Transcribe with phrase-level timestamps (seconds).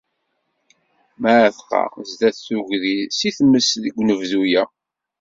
[1.21, 4.63] Mεatqa, sdat tuggdi seg tmes deg unebdu-a.